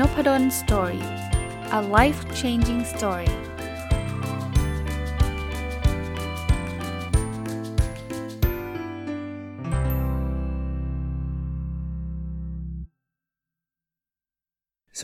[0.00, 1.04] Nopadol Story
[1.78, 3.32] a life changing story ส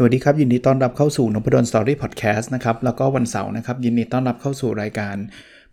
[0.02, 5.16] วัสดีครับ ยินดีต้อนรับเข้าสู่นพดล Story Podcast นะครับ แล้วก็วันเสาร์นะครับ ยินดีต้อนรับเข้าสู่รายการ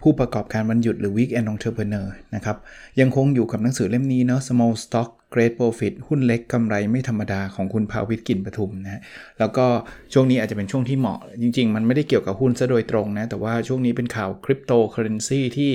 [0.02, 2.58] ผู้ประกอบการวันหยุดหรือ Weekend Entrepreneur นะครับ
[3.00, 9.02] ยังคงอยู่กับหนังสือเล่มนี้เนาะ Small Stock Great Profit หุ้นเล็กกำไรไม่ธรรมดาของคุณภาวิทกินปทุมนะ
[9.40, 9.66] แล้วก็
[10.14, 15.72] ช่วงนี้อาจจะเป็นช่วงที่เหมาะ จริง ๆ มันไม่ได้เกี่ยวกับหุ้นซะโดยตรงนะ แต่ว่าช่วงนี้เป็นข่าวคริปโตเคอเรนซีที่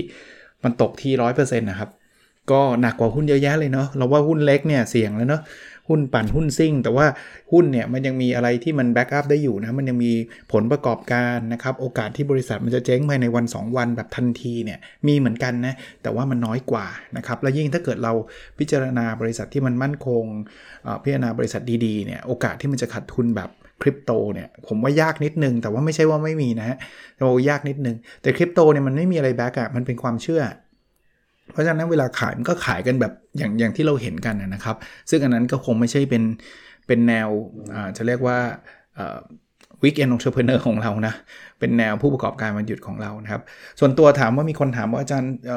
[0.65, 1.91] มันตกที่ 100%นะครับ
[2.51, 5.41] ก็หนักกว่าหุ้นเยอะแยะเลยเนาะ เราว่าหุ้นเล็กเนี่ยเสี่ยงแล้วเนาะ
[5.89, 7.07] หุ้นปั่นหุ้นซิ่ง แต่ว่า
[7.53, 10.13] หุ้นเนี่ยมันยังมีอะไรที่มันแบ็กอัพได้อยู่นะ มันยังมี
[10.53, 18.13] ผลประกอบการนะครับ โอกาสที่บริษัทมันจะเจ๊งภายในวัน 2 วันแบบทันทีเนี่ยมีเหมือนกันนะ แต่ว่ามันน้อยกว่านะครับ และยิ่งถ้าเกิดเรา
[18.59, 20.25] พิจารณาบริษัทที่มันมั่นคง
[21.03, 23.51] พิจารณาบริษัทดีๆเนี่ยโอกาสที่มันจะขาดทุนแบบ
[23.83, 26.77] คริปโตเนี่ยผมว่ายากนิดนึง แต่ว่าไม่ใช่ว่าไม่มีนะฮะ
[27.17, 30.43] แต่ว่ายากนิดนึง แต่คริปโตเนี่ยมันไม่มีอะไร back อะมันเป็นความเชื่อ
[31.53, 34.77] เพราะฉะนั้นเวลาขายมันก็ขายกันแบบอย่างอย่างที่เราเห็นกันนะครับ
[35.11, 36.23] ซึ่งอันนั้นก็คงไม่ใช่เป็น
[36.87, 37.29] เป็นแนว
[37.97, 38.39] จะเรียกว่า
[39.83, 41.15] Weekend Entrepreneur ของเรานะ
[41.61, 43.43] เป็นแนวผู้ประกอบการวันหยุดของเรานะครับ
[43.81, 45.49] ส่วนตัวถามว่ามีคนถามว่าอาจารย์เ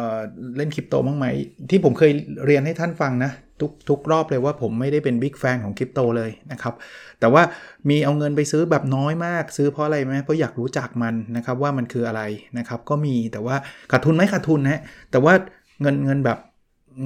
[0.57, 1.25] เล่นคริปโตบ้างไหม
[1.69, 2.11] ที่ผมเคย
[2.45, 6.73] เรียนให้ท่านฟังนะ ทุกทุกรอบเลยว่าผมไม่ได้เป็นบิ๊กแฟนของคริปโตเลยนะครับ
[7.19, 7.43] แต่ว่า
[7.89, 12.21] มีเอาเงินไปซื้อแบบน้อยมาก ซื้อเพราะอะไรไหมเพราะอยากรู้จักมันนะครับว่ามันคืออะไร
[12.57, 13.55] นะครับ ก็มีแต่ว่า
[13.91, 15.33] ขาดทุนไหมขาดทุนนะแต่ว่า
[15.81, 16.39] เงินเงินแบบ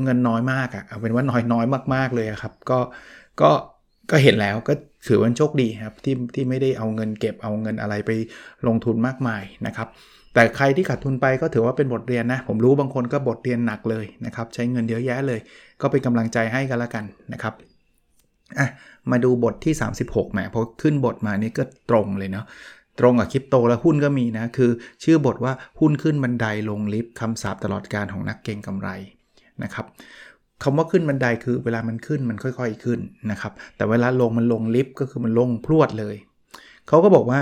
[0.03, 2.79] เงินน้อยมากอะ่ะเอาเป็นว่าน้อยน้อยมาก ๆเลยครับ ก็
[3.41, 3.49] ก็
[4.11, 4.73] ก็เห็นแล้วก็
[5.07, 8.11] ถือว่าโชคดีครับที่ที่ไม่ได้เอาเงินเก็บเอาเงินอะไรไป
[8.67, 9.87] ลงทุนมากมายนะครับ
[10.33, 15.39] แต่ใครที่ขาดทุนไปก็ถือว่าเป็นบทเรียนนะ ผมรู้บางคนก็บทเรียนหนักเลยนะครับ ใช้เงินเยอะแยะเลย
[15.81, 17.53] ก็เป็นกำลังใจให้กันละกันนะครับ
[18.59, 18.67] อะ
[19.11, 22.45] มาดูบทที่ 36แหมพอขึ้นบทมานี่ก็ตรงเลยเนาะ
[22.99, 24.71] ตรงกับคริปโตและหุ้นก็มีนะ คือ
[25.03, 28.89] ชื่อบทว่าหุ้นขึ้นบันไดลงลิฟต์คำสาปตลอดการของนักเก็งกำไร
[29.63, 29.85] นะครับ
[30.63, 32.99] คำว่าขึ้นบันไดคือเวลามันขึ้นมันค่อยๆขึ้น
[33.31, 36.15] นะครับแต่เวลาลงมันลงลิฟต์ก็คือมันลงพรวดเลย
[36.87, 37.39] เขาก็บอกว่า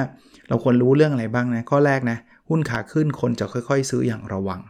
[0.49, 2.17] เราควรรู้เรื่องอะไรบ้างนะข้อแรกนะ
[2.49, 4.61] หุ้นขาขึ้นคนจะค่อยๆ ซื้ออย่างระวัง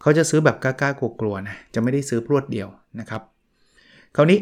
[0.00, 2.68] เขาจะซื้อแบบกล้าๆกลัวๆนะจะไม่ได้ซื้อพรวดเดียว
[3.00, 3.22] นะครับ
[4.16, 4.38] คราวนี้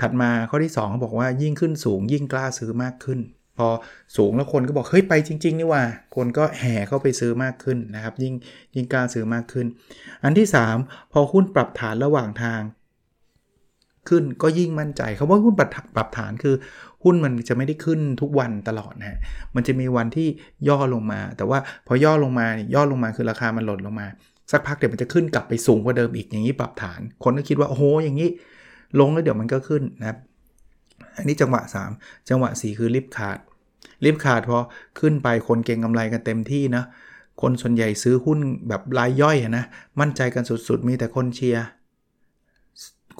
[0.00, 3.20] ถัดมาข้อที่2เขาบอกว่ายิ่งขึ้นสูงยิ่งกล้าซื้อมากขึ้น
[3.60, 3.68] พอ
[4.16, 5.82] สูงแล้วคนก็บอกเฮ้ยไปจริง ๆ นี่ว่า
[6.16, 8.34] คนก็แห่เข้าไปซื้อมากขึ้นนะครับ ยิ่ง
[8.74, 9.66] ยิ่งกล้าซื้อมากขึ้น
[10.24, 10.48] อันที่
[10.80, 12.60] 3 พอหุ้นปรับฐานระหว่างทาง
[14.08, 16.54] ขึ้นก็ยิ่งมั่นใจคาว่าหุ้นปรับปรับฐานคือ
[17.04, 19.18] หุ้นมันจะไม่ได้ขึ้นทุกวันตลอดนะ
[19.54, 20.28] มันจะมีวันที่
[20.68, 24.06] ย่อลงมา แต่ว่าพอย่อลงมาย่อลงมาคือราคามันหล่นลงมา
[24.50, 28.28] สักพักเดี๋ยวมันจะขึ้นกลับไปสูงกว่าเดิมอีกอย่างนี้ปรับฐาน คนก็คิดว่าโอ้โหอย่างนี้
[29.00, 30.18] ลงแล้วเดี๋ยวมันก็ขึ้นนะครับ
[31.16, 31.62] อันนี้จังหวะ
[31.94, 33.38] 3 จังหวะ 4 คือลิฟขาด
[34.04, 34.58] ลิฟขาดพอ
[35.00, 36.84] ขึ้นไปคนเก่งกำไรกันเต็มที่นะ
[37.40, 39.64] คนส่วนใหญ่ซื้อหุ้นแบบรายย่อยนะ
[40.00, 41.64] มั่นใจกันสุดๆ มีแต่คนเชียร์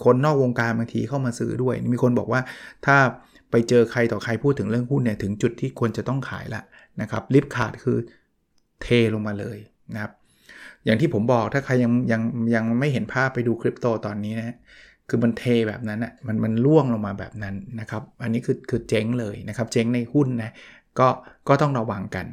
[0.03, 2.41] คนนอกวงการบางทีเข้ามาซื้อด้วย มีคนบอกว่า
[2.85, 2.97] ถ้า
[3.51, 6.61] ไปเจอใครต่อใครพูดถึงเรื่องหุ้นเนี่ยถึงจุดที่ควรจะต้องขายละ
[7.01, 7.97] นะครับลิฟขาดคือ
[8.81, 9.57] เทลงมาเลย
[9.93, 10.11] นะครับ
[10.85, 12.21] อย่างที่ผมบอกถ้าใครยังยัง
[12.55, 14.55] ยังไม่เห็นภาพไปดูคริปโตตอนนี้นะ
[15.11, 20.51] คือมันเทแบบนั้นอะมันมันล่วงลงมาแบบนั้นนะครับ อันนี้คือคือเจ๊งเลยนะครับ เจ๊งในหุ้นนะ
[20.99, 21.07] ก็
[21.47, 22.27] ก็ต้องระวังกัน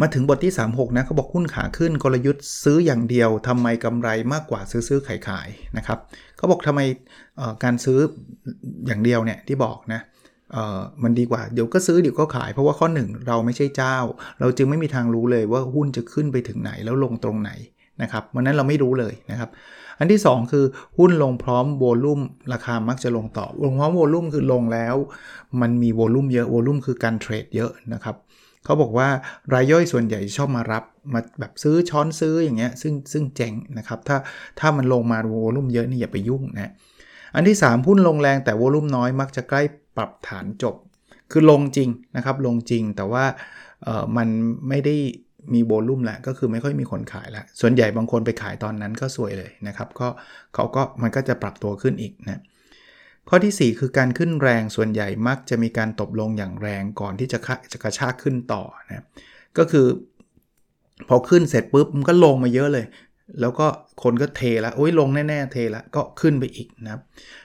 [0.00, 5.98] มาถึงบทที่ 36 นะเขาบอกหุ้นขาขึ้นกลยุทธ์ซื้ออย่างเดียวทำไมกำไรมากกว่าซื้อซื้อขายขายนะครับ
[6.36, 6.80] เขาบอกทำไม
[7.64, 7.98] การซื้อ
[8.86, 10.00] อย่างเดียวเนี่ยที่บอกนะ
[11.02, 13.96] มันดีกว่าเดี๋ยวก็ซื้อเดี๋ยวก็ขาย เพราะว่าข้อ 1 เราไม่ใช่เจ้า
[14.40, 17.50] เราจึงไม่มีทางรู้เลยว่าหุ้นจะขึ้นไปถึงไหนแล้วลงตรงไหน
[18.02, 19.50] นะครับวันนั้นเราไม่รู้เลยนะครับ
[19.98, 20.64] อันที่ 2 คือ
[20.98, 22.20] หุ้นลงพร้อมโวลุ่ม
[22.52, 24.96] ราคามักจะลงต่อ ลงพร้อมโวลุ่มคือลงแล้ว
[25.60, 28.16] มันมีโวลุ่มเยอะโวลุ่มคือการเทรดเยอะนะครับ
[28.64, 29.08] เขาบอกว่า
[29.52, 34.16] รายย่อยส่วนใหญ่ชอบมารับมาแบบซื้อช้อนซื้ออย่างเงี้ยซึ่งซึ่งเจ๋งนะครับถ้า
[34.60, 36.72] ถ้ามันลงมาโวลุ่มเยอะนี่อย่าไปยุ่งนะ
[37.34, 39.62] อันที่ 3 หุ้นลงแรงแต่โวลุ่มน้อยมักจะใกล้
[39.96, 40.74] ปรับฐานจบ
[41.30, 43.24] คือลงจริงนะครับลงจริงแต่ว่า
[43.84, 44.28] เออมัน
[44.68, 44.96] ไม่ได้
[45.54, 50.08] มีโวลุ่มแหละก็คือไม่ค่อยมีคนขายแล้ว ส่วนใหญ่บางคนไปขายตอนนั้นก็สวยเลยนะครับก็
[50.54, 52.40] เขาก็มันก็จะปรับตัวขึ้นอีกนะ
[53.28, 57.38] ข้อที่ 4 คือการขึ้นแรงส่วนใหญ่มักจะมีการตบลงอย่างแรงก่อนที่จะ
[57.72, 59.04] จะกระชากขึ้นต่อนะ
[59.58, 59.86] ก็คือ
[61.08, 62.86] พอขึ้นเสร็จปุ๊บมันก็ลงมาเยอะเลย
[63.40, 63.66] แล้วก็
[64.02, 67.00] คนก็เทล้วโอ้ยลงแน่ๆเทล้วก็ขึ้นไปอีกนะ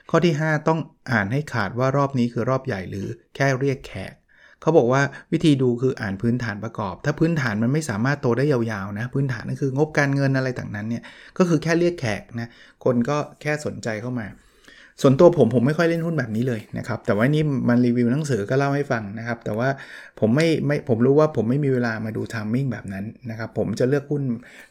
[0.10, 0.80] ข้อที่ 5 ต้อง
[1.12, 4.14] อ่านให้ขาดว่ารอบนี้คือรอบใหญ่หรือแค่เรียกแขก
[4.62, 5.02] เขาบอกว่า
[5.34, 11.04] วิธีดูคืออ่านพื้นฐานประกอบ ถ้าพื้นฐานมันไม่สามารถโตได้ยาวๆนะ พื้นฐานนั่นคืองบการเงินอะไรต่างนั้นเนี่ย
[11.38, 12.50] ก็คือแค่เรียกแขกนะ
[12.84, 14.28] คนก็แค่สนใจเข้ามา
[15.02, 19.70] ส่วนตัวผมผมไม่ค่อยเล่นหุ้นแบบนี้เลยนะครับ แต่ว่านี่มันรีวิวหนังสือก็เล่าให้ฟังนะครับ แต่ว่า
[20.20, 24.24] ผมไม่ไม่ผมรู้ว่าผมไม่มีเวลามาดู timing แบบนั้นนะครับ ผมจะเลือกหุ้น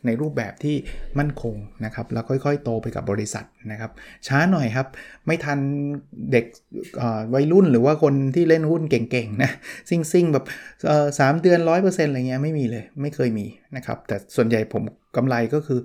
[0.07, 0.77] ในรูปแบบที่
[1.19, 1.55] มั่นคง
[1.85, 3.91] นะครับ แล้วค่อยๆ โตไปกับบริษัทนะครับ
[4.27, 4.87] ช้าหน่อยครับ
[5.27, 5.59] ไม่ทัน
[6.33, 6.45] เด็ก
[7.35, 9.51] วัยรุ่นหรือว่าคนที่เล่นหุ้นเก่งๆนะ
[9.89, 10.45] ซิ่งซิ่งแบบ
[11.19, 13.47] สามเดือนร้อยเปอร์เซ็นต์อะไรเงี้ยไม่มีเลย ไม่เคยมี
[13.77, 14.83] นะครับ แต่ส่วนใหญ่ผม
[15.17, 15.81] กำไรก็คือ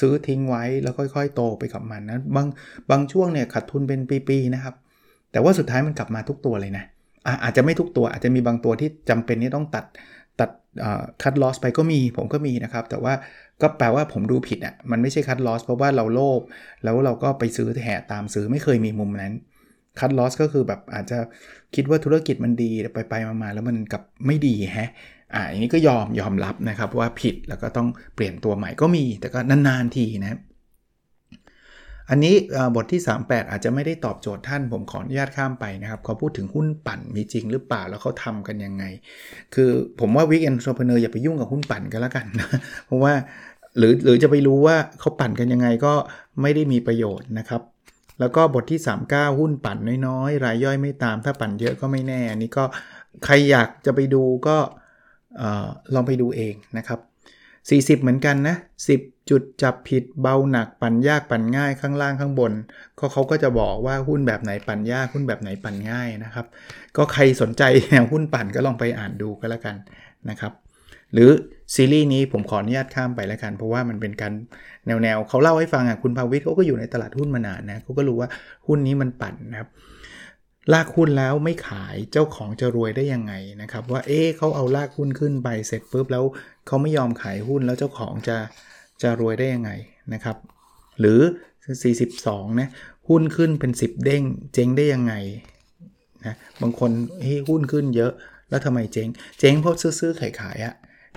[0.00, 2.46] ซื้อทิ้งไว้แล้วค่อยๆ โตไปกับมันนะบาง
[2.90, 4.74] บางช่วงเนี่ยขาดทุนเป็นปีๆนะครับ
[5.32, 6.84] แต่ว่าสุดท้ายมันกลับมาทุกตัวเลยนะ
[7.44, 9.84] อาจจะไม่ทุกตัวอาจจะมีบางตัวที่จำเป็นที่ต้องตัด
[10.40, 10.50] ตัด
[11.22, 13.14] คัดลอสไปก็มีผมก็มีนะครับ แต่ว่า
[13.62, 16.40] ก็แปลว่าผมดูผิดอะ่ะมันไม่ใช่คัดลอสเพราะว่าเราโลภ
[16.84, 19.32] แล้วเราก็ไปซื้อแห่ตามซื้อไม่เคยมีมุมนั้น
[19.98, 21.18] คัดลอสก็คือแบบอาจจะ
[21.74, 24.88] คิดว่าธุรกิจมันดีไปไปมาๆแล้วมันกลับไม่ดีฮะ
[25.34, 30.38] อ่าอย่างนี้ก็ยอมยอมรับนะครับว่าผิดแล้วก็ต้องเปลี่ยนตัวใหม่ก็มี แต่ก็นานๆทีนะ
[32.10, 32.34] อันนี้
[32.74, 38.84] บทที่ 38 อาจจะไม่ได้ตอบโจทย์ท่าน ผมขออนุญาตข้ามไปนะครับเขาพูดถึงหุ้นปั่นมีจริงหรือเปล่าแล้วเขาทำกันยังไง
[39.54, 39.70] คือ
[40.00, 42.48] ผมว่าวิกเอนทรพเนอร์อย่าไปยุ่งกับหุ้นปั่นกันแล้วกันนะ
[42.86, 43.14] เพราะว่า
[43.78, 45.94] หรือหรือจะไปรู้ว่าเขาปั่นกันยังไงก็
[46.42, 47.62] ไม่ได้มีประโยชน์นะครับ
[48.20, 52.64] แล้วก็บทที่ 39 หุ้นปั่นน้อยๆ รายย่อยไม่ตามถ้าปั่นเยอะก็ไม่แน่อันนี้ก็
[53.24, 54.56] ใครอยากจะไปดูก็
[55.94, 57.00] ลองไปดูเองนะครับ
[57.96, 58.56] 40 เหมือนกันนะ
[58.92, 62.52] 10 จุดจับผิดเบาหนักปั่นยากปั่นง่ายข้างล่างข้างบน
[62.98, 66.46] ก็เขาก็จะบอกว่าหุ้นแบบไหนปั่นยากหุ้นแบบไหนปั่นง่ายนะครับ
[66.96, 69.76] ก็ใครสนใจแนวหุ้นปั่นก็ลองไปอ่านดูก็แล้วกัน
[70.30, 70.52] นะครับ
[71.12, 71.30] หรือ
[71.74, 74.32] ซีรีส์นี้ผมขออนุญาตข้ามไปแล้วกัน เพราะว่ามันเป็นการ
[74.86, 78.28] แนวๆเขาเล่าให้ฟังอะคุณภาวิทเขาก็อยู่ในตลาดหุ้นมานานนะเขาก็รู้ว่า
[78.66, 79.68] หุ้นนี้มันปั่นนะครับ
[80.72, 83.32] ลากหุ้นแล้วไม่ขายเจ้าของจะรวยได้ยังไง
[83.62, 86.24] นะครับว่าเอ๊เขาเอาลากหุ้นขึ้นไปเสร็จปุ๊บแล้ว
[86.66, 88.36] เขาไม่ยอมขายหุ้นแล้วเจ้าของจะ
[89.02, 89.70] จะรวยได้ยังไง
[90.14, 90.36] นะครับ
[91.00, 91.20] หรือ
[91.84, 92.68] 42นะ
[93.08, 94.22] หุ้นขึ้นเป็น 10 เด้ง
[94.54, 95.14] เจ๊งได้ยังไง
[96.26, 96.90] นะบางคน
[97.22, 98.12] เฮ้หุ้นขึ้นเยอะ
[98.48, 99.08] แล้วทำไมเจ๊ง
[99.38, 100.74] เจ๊งเพราะซื้อๆขายขายอะ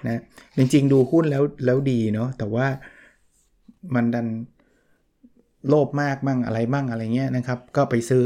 [0.07, 0.21] นะ
[0.57, 2.68] จริงๆดูหุ้นแล้วแล้วดีเนาะแต่ว่า
[3.95, 4.27] มันดัน
[5.68, 8.25] โลภมากมั่งอะไรมั่งอะไรเงี้ยนะครับ ก็ไปซื้อ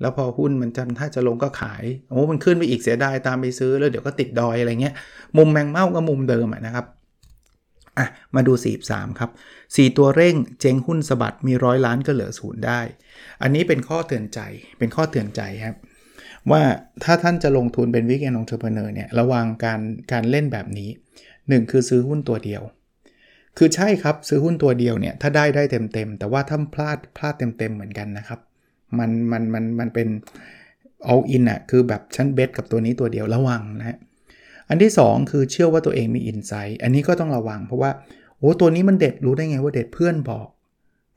[0.00, 4.94] แล้วพอหุ้นมันจะถ้าจะลงก็ขายโอ้มันขึ้นไปอีกเสียดายตามไปซื้อแล้วเดี๋ยวก็ติดดอยอะไรเงี้ย
[5.36, 6.86] มุมแมงเม่าก็มุมเดิมนะครับ
[7.98, 8.52] อะมาดู
[8.86, 9.30] 43 ครับ
[9.64, 12.80] 4 ตัวเร่งเจ๊งหุ้นสะบัดมีร้อยล้านก็เหลือศูนย์ได้
[13.42, 14.40] อันนี้เป็นข้อเตือนใจ
[14.78, 15.76] เป็นข้อเตือนใจครับ
[16.50, 16.62] ว่า
[17.04, 19.80] ถ้าท่านจะลงทุนเป็น Weekend Entrepreneur เนี่ยระวังการ
[20.12, 20.90] การเล่นแบบนี้
[21.30, 22.62] 1 คือซื้อหุ้นตัวเดียว
[23.58, 28.40] คือใช่ครับซื้อหุ้นตัวเดียวเนี่ยถ้าได้ได้เต็มๆแต่ว่าถ้าพลาดพลาดเต็มๆเหมือนกันนะครับ
[28.98, 30.08] มันมันมันมันเป็น
[31.12, 33.98] all in อะคือแบบชั้นเบสกับตัวนี้ตัวเดียวระวังนะฮะ
[34.68, 37.90] อันที่ 2 คือเชื่อว่าตัวเองมีอินไซต์อันนี้ก็ต้องระวัง เพราะว่า
[38.38, 40.46] โอ้ตัวนี้มันเด็ดรู้ได้ไงว่าเด็ดเพื่อนบอก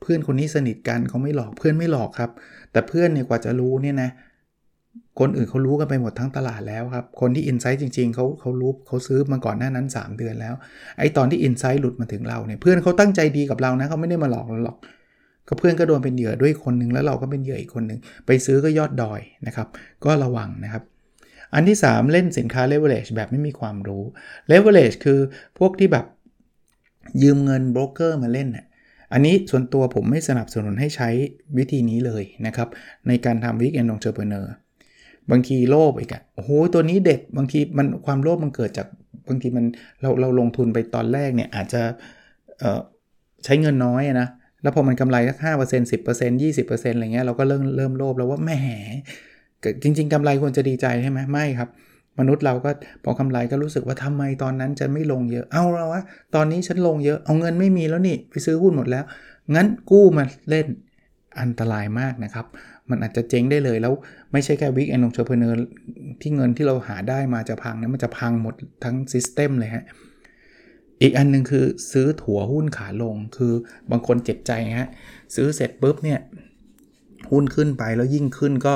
[0.00, 2.30] เพื่อนคนนี้สนิทกันเขาไม่หลอกเพื่อนไม่หลอกครับ
[2.72, 4.10] แต่เพื่อนเนี่ยกว่าจะรู้เนี่ยนะ
[5.20, 10.54] คนอื่นเขารู้กันไปหมดทั้งตลาดแล้วครับ คนที่อินไซต์จริงๆเขาเขารู้เขาซื้อมาก่อนหน้านั้น 3 เดือนแล้ว
[10.98, 14.76] ไอ้ตอนที่อินไซต์หลุดมาถึงเราเนี่ยเพื่อนเขาตั้งใจดีกับเรานะเขาไม่ได้มาหลอกเราหรอก
[15.48, 19.68] ก็เพื่อนก็โดนเป็นเหยื่อด้วยคนหนึ่งแล้วเราก็เป็นเหยื่ออีกคนหนึ่งไปซื้อก็ยอดดอยนะครับ
[20.04, 20.82] ก็ระวังนะครับ
[21.54, 24.02] อันที่ 3 เล่นสินค้า leverage แบบไม่มีความรู้
[24.50, 25.18] leverage คือ
[25.58, 26.06] พวกที่แบบ
[27.22, 28.64] ยืมเงินโบรกเกอร์มาเล่นน่
[29.12, 31.08] อันนี้ส่วนตัวผมไม่สนับสนุนให้ใช้
[31.56, 32.68] วิธีนี้เลยนะครับ
[33.08, 34.52] ในการทำ weekend entrepreneur
[35.30, 38.86] บางทีโลภอีกอะโอ้โหตัวนี้เด็ดบางทีมันความโลภมันเกิดจาก
[39.28, 39.64] บางทีมัน
[40.00, 41.82] เราเราลงทุนไปตอนแรกเนี่ยอาจจะ
[43.44, 44.28] ใช้เงินน้อยนะ
[44.64, 48.50] แล้วพอมันกำไรสักห้าเปอร์เซ็นต์สิบเปอร์เซ็นต์ยี่สิบเปอร์เซ็นต์อะไรเงี้ยเราก็เริ่มเริ่มโลภแล้วว่าแหม
[49.82, 51.68] จริง ๆกำไรควรจะดีใจใช่ไหมไม่ครับ
[52.18, 52.70] มนุษย์เราก็
[53.04, 56.02] พอกำไรก็รู้สึกว่าทำไมตอนนั้นจะไม่ลงเยอะเอาเราวะ
[56.34, 59.04] ตอนนี้ฉันลงเยอะเอาเงินไม่มีแล้วนี่ไปซื้อหุ้นหมดแล้ว
[59.54, 60.66] งั้นกู้มาเล่น
[61.40, 62.46] อันตรายมากนะครับ
[62.90, 63.92] มันอาจจะเจ๊งได้เลยแล้ว
[64.32, 65.56] ไม่ใช่แค่ weekend entrepreneur
[66.20, 68.54] ที่เงินที่เราหาได้มาจะพังนะมันจะพังหมด
[68.84, 69.84] ทั้ง system เลยฮะ
[71.02, 73.52] อีกอันนึงคือซื้อถัวหุ้นขาลง คือ
[73.90, 74.88] บางคนเจ็บใจฮะ
[75.34, 76.20] ซื้อเสร็จปุ๊บเนี่ย
[77.30, 78.74] หุ้นขึ้นไปแล้วยิ่งขึ้นก็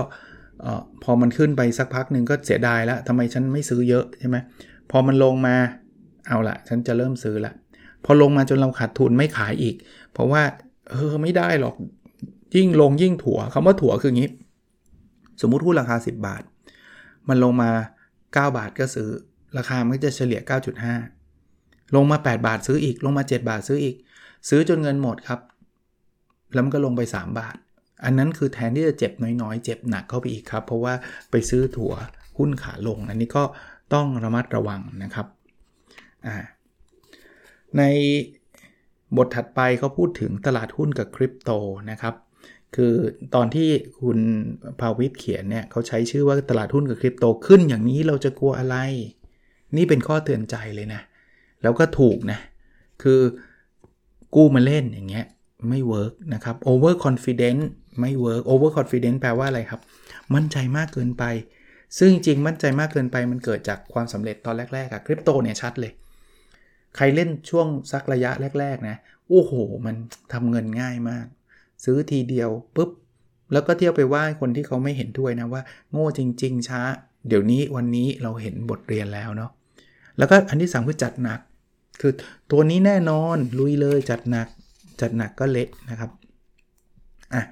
[1.03, 4.37] พอมันขึ้นไปสักพักหนึ่งก็เสียดายแล้วทำไมฉันไม่ซื้อเยอะใช่ไหม
[4.91, 5.57] พอมันลงมา
[6.29, 7.53] เอาละฉันจะเริ่มซื้อละ
[8.05, 9.77] พอลงมาจนเราขาดทุนไม่ขายอีก
[10.13, 10.43] เพราะว่า
[10.91, 11.75] เออไม่ได้หรอก
[12.57, 14.31] ยิ่งลงยิ่งถั่วคำว่าถั่วคืออย่างนี้
[15.41, 16.43] สมมุติหุ้นราคา 10 บาท
[17.29, 17.71] มันลงมา
[18.13, 19.09] 9 บาทก็ซื้อ
[19.59, 21.18] ราคามันก็จะเฉลี่ย 9.5
[21.95, 23.97] ลงมา 8 บาทซื้ออีก ลงมา 7 บาทซื้ออีก
[24.49, 25.41] ซื้อจนเงินหมดครับ
[26.53, 27.57] แล้วมันก็ลงไป 3 บาท
[28.05, 30.95] อันนั้นคือแทนที่จะเจ็บน้อยๆ เจ็บหนักเข้าไปอีกครับ เพราะว่า
[31.31, 31.93] ไปซื้อถัว
[32.39, 33.43] หุ้นขาลง อันนี้ก็
[33.95, 35.27] ต้องระมัดระวังนะครับ
[37.79, 37.83] ใน
[39.17, 41.51] บทถัดไปเขาพูดถึงตลาดหุ้นกับคริปโต
[41.91, 42.15] นะครับ
[42.77, 42.95] คือ
[43.35, 43.69] ตอนที่
[44.01, 44.19] คุณ
[44.81, 48.77] ภาวิทเขียนเนี่ยเขาใช้ชื่อว่าตลาดหุ้นกับคริปโตขึ้นอย่างนี้เราจะกลัวอะไร
[49.77, 51.03] นี่เป็นข้อเตือนใจเลยนะ
[51.63, 52.39] แล้วก็ถูกนะ
[53.03, 53.21] คือ
[54.35, 55.27] กู้มาเล่นอย่างเงี้ย
[55.69, 57.61] ไม่ work นะครับ over confident
[58.01, 59.81] ไม่เวิร์ก over confident แปลว่าอะไรครับ
[60.35, 61.25] มั่นใจมากเกินไป
[61.99, 65.93] ซึ่งจริงมั่นใจมากเกินไปมันเกิดจากความสำเร็จตอนแรกๆอะคริปโตเนี่ยชัดเลย
[66.97, 68.97] ใครเล่นช่วงสักระยะแรก ๆ นะ
[69.29, 69.53] โอ้โห
[69.87, 69.97] มัน
[70.33, 71.27] ทำเงินง่ายมาก
[71.85, 72.91] ซื้อทีเดียวปุ๊บ
[73.53, 75.63] แล้วก็เที่ยวไปว่าคนที่เขาไม่เห็นด้วยนะว่า
[75.93, 76.81] โง่จริง ๆ ช้า
[77.29, 79.51] เดี๋ยวนี้วันนี้เราเห็นบทเรียนแล้วเนาะ
[80.19, 81.41] แล้วก็อันที่สามคือจัดหนัก
[82.01, 82.13] คือ
[82.51, 84.49] ตัวนี้แน่นอนลุยเลยจัดหนัก
[85.01, 86.11] จัดหนักก็เละนะครับ
[87.35, 87.43] อะ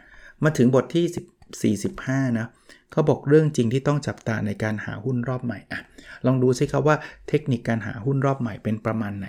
[0.44, 2.46] มาถึงบทที่45 นะ
[2.92, 5.80] เขาบอกเรื่องจริงที่ต้องจับตาในการหาหุ้นรอบใหม่อะ
[6.26, 6.96] ลองดูซิครับว่า
[7.28, 9.26] เทคนิคการหาหุ้นรอบใหม่เป็นประมาณไหน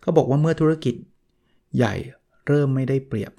[0.00, 0.94] เขาบอกว่าเมื่อธุรกิจ
[1.76, 1.94] ใหญ่
[2.48, 3.32] เริ่มไม่ได้เปรียบ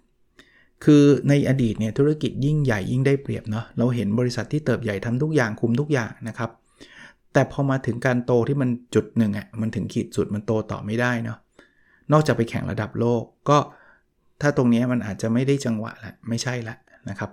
[0.85, 6.49] คือในอดีตเนี่ยธุรกิจยิ่งใหญ่ยิ่งได้เปรียบเนาะเราเห็นบริษัทที่เติบใหญ่ทำทุกอย่างคุมทุกอย่างนะครับ
[7.33, 11.37] แต่พอมาถึงการโตที่มันจุดหนึ่งอะ่ะมันถึงขีดสุดมันโตต่อไม่ได้เนาะ
[12.11, 13.57] นอกจากไปแข่งระดับโลกก็
[14.41, 16.75] ถ้าตรงนี้มันอาจจะไม่ได้จังหวะละไม่ใช่ละ
[17.09, 17.29] นะครับ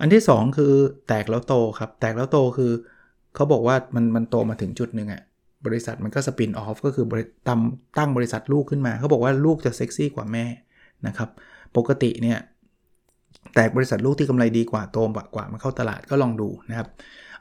[0.00, 0.72] อันที่ 2 คือ
[1.08, 2.72] แตกแล้วโตครับ แตกแล้วโตคือ
[3.34, 5.22] เขาบอกว่ามันมันโตมาถึงจุดหนึ่งอะ่ะ
[5.66, 7.06] บริษัทมันก็สปินออฟก็คือ
[7.48, 7.60] ตั้ง
[7.98, 10.44] ตั้งบริษัทลูกขึ้นมาเขาบอกว่าลูกจะเซ็กซี่กว่าแม่
[11.06, 11.28] นะครับ
[11.76, 12.38] ปกติเนี่ย
[13.54, 14.98] แตกบริษัทลูกที่กำไรดีกว่าโต
[15.34, 16.88] กว่ามาเข้าตลาดก็ลองดูนะครับ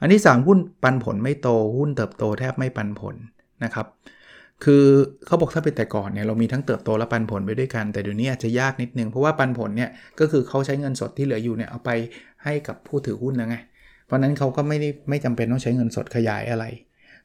[0.01, 3.15] อันที่ 3 หุ้นปันผลไม่โต หุ้นเติบโตแทบไม่ปันผล
[3.63, 3.88] นะครับ
[4.63, 4.86] คือ
[5.25, 9.89] เขาบอกถ้าเป็นแต่ก่อนเนี่ยเรามีทั้งเติบโตและปันผลไปด้วยกัน แต่เดี๋ยวนี้อาจจะยากนิดนึง เพราะว่าปันผลเนี่ย
[10.20, 11.89] ก็คือเขาใช้เงินสดที่เหลืออยู่เนี่ยเอาไป
[12.44, 13.58] ให้กับผู้ถือหุ้นแล้วไง
[14.06, 16.65] เพราะนั้นเขาก็ไม่ได้ไม่จำเป็นต้องใช้เงินสดขยายอะไร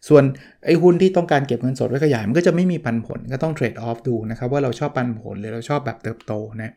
[0.09, 0.25] ส่วน
[0.65, 6.71] ไอ้หุ้นที่ต้องการเก็บเงินสดไว้ขยายมันก็จะไม่มีปันผลก็ต้องเทรดออฟดูนะครับว่าเราชอบปันผลหรือเราชอบแบบเติบโตนะ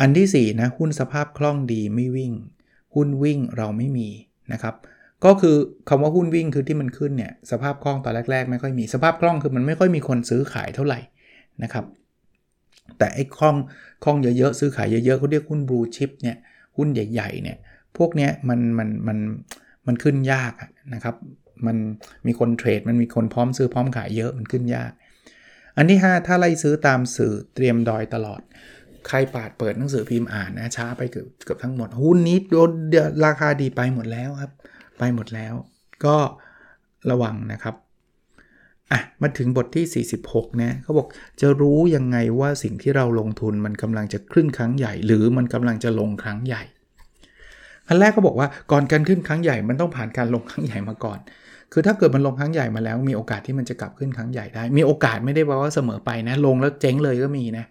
[0.00, 2.32] อันที่4นะหุ้นสภาพคล่องดีไม่วิ่ง
[2.94, 4.08] หุ้นวิ่งเราไม่มี
[4.52, 4.74] นะครับ
[5.24, 5.56] ก็คือ
[5.88, 11.00] คำว่าหุ้นวิ่งคือที่มันขึ้นเนี่ยสภาพคล่องตอนแรก ๆ ไม่ค่อยมีสภาพคล่องคือมันไม่ค่อยมีคนซื้อขายเท่าไหร่
[11.62, 11.84] นะครับ
[12.98, 13.56] แต่ไอ้คล่อง
[14.04, 16.36] คล่องเยอะๆซื้อขายเยอะๆเขาเรียกหุ้นบลูชิพเนี่ย
[16.76, 17.58] หุ้นใหญ่ๆเนี่ย
[17.96, 19.18] พวกเนี้ยมันมันมัน
[19.86, 20.52] มันขึ้นยาก
[20.94, 21.14] นะครับ
[21.66, 21.76] มัน
[22.26, 24.92] มีคนเทรดมันมีคนพร้อมซื้อพร้อมขายเยอะมันขึ้นยาก
[25.76, 28.40] อันที่ 5 ถ้าไล่ซื้อตามสื่อเตรียมดอยตลอด
[29.08, 32.70] ใครปาดเปิดหนังสือพิมพ์อ่านนะช้าไปเกือบเกือบทั้งหมด หุ้นนี้โดน
[33.26, 34.52] ราคาดีไปหมดแล้วครับ
[34.98, 35.54] ไปหมดแล้ว
[36.04, 36.16] ก็
[37.10, 37.74] ระวังนะครับ
[38.92, 41.06] อะมาถึงบทที่ 46นะเขาบอก
[41.40, 46.62] จะรู้ยังไงว่าสิ่งที่เราลงทุนมันกำลังจะขึ้นครั้งใหญ่ หรือมันกำลังจะลงครั้งใหญ่
[47.88, 51.18] อันแรกเขาบอกว่าก่อนการขึ้นครั้งใหญ่มันต้องผ่านการลงครั้งใหญ่มาก่อน
[51.72, 57.64] คือถ้าเกิดมันลงครั้งใหญ่มาแล้ว มีโอกาสที่มันจะกลับขึ้นครั้งใหญ่ได้ มีโอกาสไม่ได้แปลว่าเสมอไปนะ ลงแล้วเจ๊งเลยก็มีนะ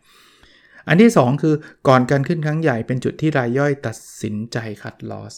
[0.88, 1.56] อันที่ 2 คือ
[1.88, 5.34] ก่อนการขึ้นครั้งใหญ่เป็นจุดที่รายย่อยตัดสินใจคัดลอส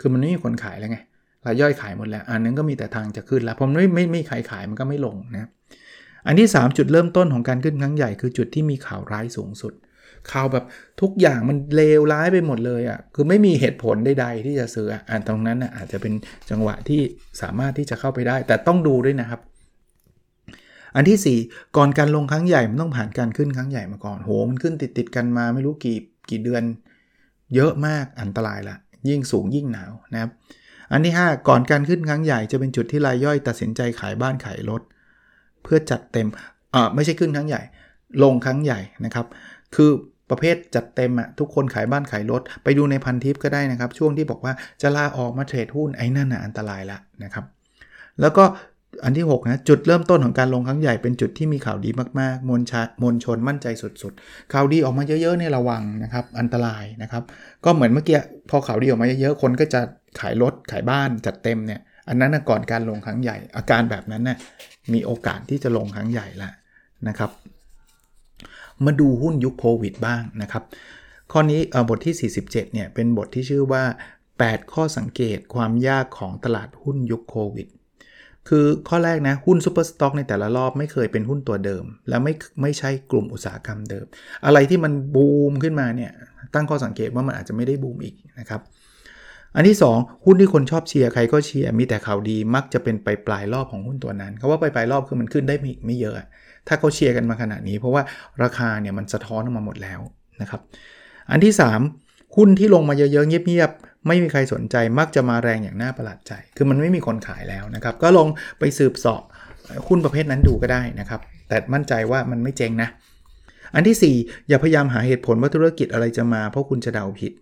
[0.00, 0.98] คือมันไม่มีคนขายแล้วไง
[1.46, 5.48] รายย่อยขายหมดแล้ว อันนั้นก็มีแต่ทางจะขึ้นแล้วผมไม่ไม่ไม่ขายขายมันก็ไม่ลงนะ
[6.26, 9.72] อันที่ 3 จุดเริ่มต้นของการขึ้นครั้งใหญ่คือจุดที่มีข่าวร้ายสูงสุด
[10.30, 10.64] ข่าวแบบ
[11.00, 16.12] ทุกอย่างมันเลวร้ายไปหมดเลยอะ่ะคือไม่มีเหตุผลใดๆที่จะซื้ออ่านตรงนั้นอะอาจจะเป็น
[16.50, 17.00] จังหวะที่
[17.42, 19.40] สามารถที่จะเข้าไปได้ แต่ต้องดูด้วยนะครับ
[20.96, 25.98] อันที่ 4 ก่อนการลงครั้งใหญ่มันต้องผ่านการขึ้นครั้งใหญ่มาก่อนโหมันขึ้นติดติดกันมาไม่รู้กี่
[26.30, 26.62] กี่เดือน
[27.54, 28.76] เยอะมากอันตรายละ
[29.08, 30.30] ยิ่งสูงยิ่งหนาวนะครับ
[30.92, 34.82] อันที่ 5 ก่อนการขึ้นครั้งใหญ่จะเป็นจุดที่รายย่อยตัดสินใจขายบ้านขายรถ
[35.62, 36.28] เพื่อจัดเต็ม
[36.74, 37.62] อ่าไม่ใช่ขึ้นครั้งใหญ่
[38.22, 39.26] ลงครั้งใหญ่นะครับ
[39.74, 39.90] คือ
[40.30, 47.44] ประเภทจัดเต็มอะทุกคนขายบ้านขายรถ ไปดูในพันทิปก็ได้นะครับ ช่วงที่บอกว่าจะลาออกมาเทรดหุ้นไอ้นั่นน่ะอันตรายละนะครับ
[48.20, 48.44] แล้วก็
[49.04, 57.22] อันที่ 6 นะ จุดเริ่มต้นของการลงครั้งใหญ่เป็นจุดที่มีข่าวดีมากๆ มวลชามวลชนมั่นใจสุดๆ ข่าวดีออกมาเยอะๆเนี่ยระวังนะครับ อันตรายนะครับ
[57.64, 58.20] ก็เหมือนเมื่อกี้
[58.50, 59.80] พอข่าวดีออกมาเยอะๆ คนก็จะ
[60.20, 64.38] ขายรถขายบ้านจัดเต็มเนี่ย อันนั้นก่อนการลงครั้งใหญ่ อาการแบบนั้นน่ะ
[64.92, 66.50] มีโอกาสที่จะลงครั้งใหญ่ละ
[67.08, 67.30] นะครับ
[68.84, 70.64] มาดูหุ้นยุคโควิดบ้างนะครับ
[71.32, 73.84] ข้อนี้บทที่ 47เนี่ยเป็นบทที่ชื่อว่า
[74.28, 77.68] 8 ข้อสังเกตความยากของตลาดหุ้นยุคโควิด
[78.48, 82.32] คือข้อแรกนะ หุ้น super stock ในแต่ละรอบไม่เคยเป็นหุ้นตัวเดิม และไม่
[82.62, 84.06] ไม่ใช่กลุ่มอุตสาหกรรมเดิม
[84.46, 86.12] อะไรที่มันบูมขึ้นมาเนี่ย
[86.54, 88.60] ตั้งข้อสังเกตว่ามันอาจจะไม่ได้บูมอีกนะครับ
[89.56, 96.14] อันที่ 2 หุ้นที่คนชอบเชียร์ใครก็เชียร์มีแต่ข่าวดีมักจะเป็นไปปลายรอบของหุ้นตัวนั้นเขาว่าไปปลายรอบคือมันขึ้นได้ไม่ไม่เยอะ
[96.68, 98.02] ถ้าเขาเชียร์กันมาขนาดนี้ เพราะว่า
[98.42, 100.00] ราคาเนี่ยมันสะท้อนออกมาหมดแล้ว
[100.40, 100.60] นะครับ
[101.30, 102.01] อันที่ 3
[102.36, 109.22] หุ้นที่ลงมาเยอะๆเงียบๆไม่มีใครสนใจมักจะมาแรงอย่างน่าประหลาดใจ คือมันไม่มีคนขายแล้วนะครับ ก็ลงไปสืบเสาะ
[109.88, 112.88] หุ้นประเภทนั้นดูก็ได้นะครับ แต่มั่นใจว่ามันไม่เจ๊งนะ
[113.74, 117.32] อันที่ 4 อย่าพยายามหาเหตุผลว่าธุรกิจอะไรจะมา เพราะคุณจะเดาผิด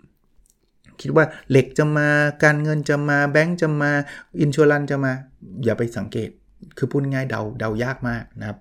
[1.00, 2.08] คิดว่าเหล็กจะมา
[2.44, 3.90] การเงินจะมาแบงก์จะมา
[4.40, 5.12] อินชัวรันจะมา
[5.64, 6.30] อย่าไปสังเกต
[6.76, 8.58] คือพูดง่ายเดาเดายากมากนะครับ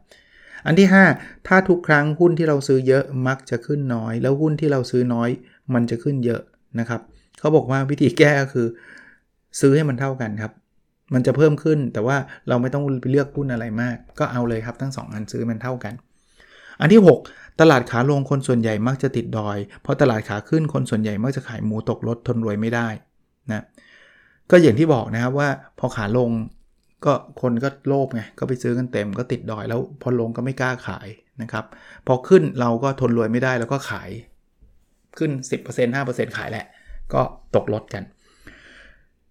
[0.66, 5.30] อันที่ 5 ถ้าทุกครั้งหุ้นที่เราซื้อเยอะมักจะขึ้นน้อย แล้วหุ้นที่เราซื้อน้อย
[5.74, 6.42] มันจะขึ้นเยอะ
[6.80, 7.02] นะครับ
[7.40, 8.68] เขาบอกว่าวิธีแก้ก็คือ
[9.60, 10.54] ซื้อให้มันเท่ากันครับ
[11.14, 12.18] มันจะเพิ่มขึ้นแต่ว่า
[12.50, 15.94] เราไม่ต้องไปเลือกหุ้นอะไรมาก ก็เอาเลยครับทั้ง 2 อันซื้อมันเท่ากัน
[16.82, 22.88] อันที่ 6 ตลาดขาลงคนส่วนใหญ่มักจะติดดอย เพราะตลาดขาขึ้นคนส่วนใหญ่มักจะขายหมูตกรถทนรวยไม่ได้
[23.52, 23.64] นะ
[24.52, 25.50] ก็อย่างที่บอกนะครับว่า
[25.80, 26.30] พอขาลง
[27.06, 31.08] ก็คนก็โลภไงก็ไปซื้อกันเต็มก็ติดดอยแล้วพอลงก็ไม่กล้าขาย
[31.42, 31.66] นะครับ
[32.08, 34.10] พอขึ้นเราก็ทนรวยไม่ได้แล้วก็ขาย
[35.18, 35.32] ขึ้น
[35.66, 36.66] 10% 5%ขายแหละ
[37.14, 37.22] ก็
[37.56, 38.04] ตกลดกัน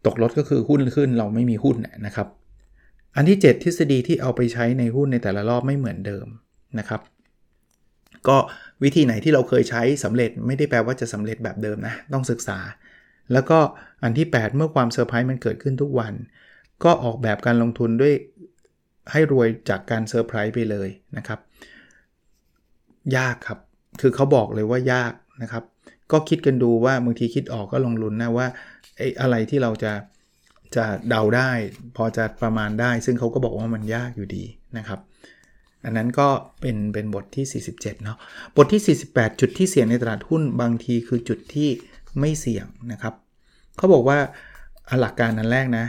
[0.07, 2.29] ตกลดก็คือหุ้นขึ้นเราไม่มีหุ้นนะครับ
[3.17, 6.27] อันที่ 7 ทฤษฎีที่เอาไปใช้ในหุ้นในแต่ละรอบไม่เหมือนเดิม
[6.79, 7.01] นะครับ
[8.29, 8.37] ก็
[8.83, 12.59] วิธีไหนที่เราเคยใช้สำเร็จไม่ได้แปลว่าจะสำเร็จแบบเดิมนะ ต้องศึกษา
[13.33, 13.59] แล้วก็
[14.03, 16.15] อันที่ 8 เมื่อความเซอร์ไพรส์มันเกิดขึ้นทุกวัน
[16.85, 18.15] ก็ออกแบบการลงทุนด้วย
[19.13, 21.41] ให้รวยจากการเซอร์ไพรส์ไปเลยนะครับ
[23.17, 23.59] ยากครับ
[24.01, 25.65] คือเขาบอกเลยว่ายาก นะครับ
[26.13, 28.47] ก็คิดกันดูว่าบางทีคิดออกก็ลองลุ้นนะว่า
[28.97, 29.93] ไอ้อะไรที่เราจะ
[30.77, 31.51] จะเดาได้
[31.97, 34.45] พอจะประมาณได้ ซึ่งเขาก็บอกว่ามันยากอยู่ดี
[34.79, 35.01] นะครับ
[35.85, 36.29] อันนั้นก็
[36.61, 38.17] เป็นเป็นบทที่ 47 เนาะ
[38.57, 41.69] บทที่ 48 จุดที่เสี่ยงในตลาดหุ้นบางทีคือจุดที่
[42.21, 43.15] ไม่เสี่ยงนะครับ
[43.77, 44.19] เขาบอกว่า
[45.01, 45.87] หลักการนั้นแรกนะ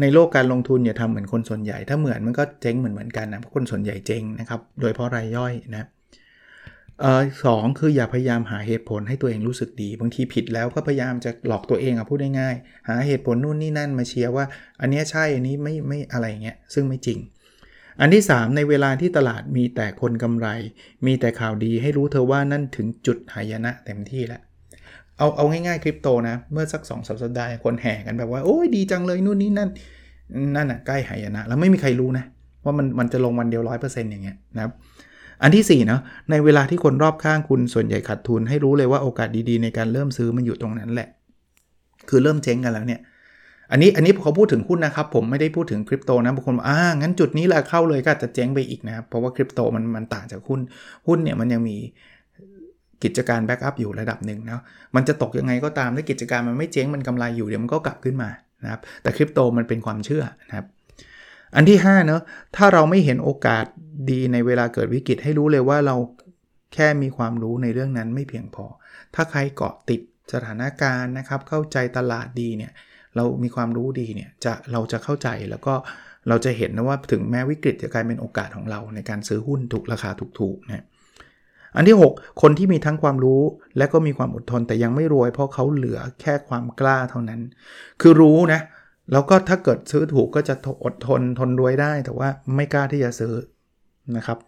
[0.00, 5.88] ในโลกการลงทุนอย่าทำเหมือนคนส่วนใหญ่ ถ้าเหมือนมันก็เจ๊งเหมือนเหมือนกันนะเพราะคนส่วนใหญ่เจ๊งนะครับ โดยเพราะรายย่อยนะ
[7.00, 14.44] เออสองคืออย่าพยายามหาเหตุผลให้ตัวเองรู้สึกดี บางทีผิดแล้วก็พยายามจะหลอกตัวเองอะพูดง่ายๆหาเหตุผลนู่นนี่นั่นมาเชียร์ว่า
[14.80, 17.18] อันนี้ใช่อันนี้ไม่ไม่อะไรเงี้ยซึ่งไม่จริง
[18.00, 20.48] อันที่ 3 ในเวลาที่ตลาดมีแต่คนกำไร
[21.06, 24.40] มีแต่ข่าวดีให้รู้เธอว่านั่นถึงจุดหายนะเต็มที่แล้ว
[25.18, 29.70] เอาเอาง่ายๆคริปโตนะ เมื่อสัก2องสัปดาห์คนแห่กันแบบว่าโอ้ยดีจังเลยนู่นนี่นั่น
[30.56, 32.24] นั่นอะใกล้หายนะ แล้วไม่มีใครรู้นะ
[32.64, 34.72] ว่ามันมันจะลงวันเดียวร้อยเปอร์เซ็นต์อย่างเงี้ยนะครับ
[35.42, 41.08] อันที่4เนาะในเวลาที่คนรอบข้างคุณส่วนใหญ่ขาดทุน ให้รู้เลยว่าโอกาสดีๆ ในการเริ่มซื้อมันอยู่ตรงนั้นแหละ
[42.08, 43.00] คือเริ่มเจ๊งกันแล้วเนี่ย
[43.70, 50.60] อันนี้อันนี้เขาพูดถึงหุ้นนะครับ ผมไม่ได้พูดถึงคริปโตนะบางคนบอกอ่างั้นจุดนี้แหละเข้าเลยก็จะเจ๊งไปอีกนะครับ เพราะว่าคริปโตมันมันต่างจากหุ้น
[51.06, 51.76] หุ้นเนี่ยมันยังมี
[53.02, 54.62] กิจการแบ็กอัพอยู่ระดับหนึ่งนะ
[54.96, 58.30] มันจะตกยังไงก็ตามถ้ากิจการมันไม่เจ๊งมันกำไรอยู่เดี๋ยวมันก็กลับขึ้นมา
[58.64, 60.66] นะครับแต่คริปโตมันเป็นความเชื่อนะครับ
[61.56, 62.20] อันที่5เนาะ
[62.56, 63.64] ถ้าเราไม่เห็นโอกาส
[64.10, 65.96] ดีในเวลาเกิดวิกฤตให้รู้เลยว่าเรา
[66.74, 68.64] แค่มีความรู้ในเรื่องนั้นไม่เพียงพอ
[69.14, 70.00] ถ้าใครเกาะติด
[70.32, 72.72] สถานการณ์นะครับ เข้าใจตลาดดีเนี่ย
[73.16, 75.74] เรามีความรู้ดีเนี่ย จะเราจะเข้าใจแล้วก็
[76.28, 80.84] เราจะเห็นนะว่าถึงแม้วิกฤตจะกลายเป็นโอกาสของเราในการซื้อหุ้นถูกราคาถูกๆนะ
[81.76, 83.42] อันที่ 6 คนที่มีทั้งความรู้
[83.78, 87.40] และก็มีความอดทนแต่ยังไม่รวย เพราะเขาเหลือแค่ความกล้าเท่านั้น
[88.00, 88.60] คือรู้นะ
[89.12, 93.32] แล้วก็ถ้าเกิดซื้อถูกก็จะอดทนทนรวยได้ แต่ว่าไม่กล้าที่จะซื้อ
[94.16, 94.38] นะครับ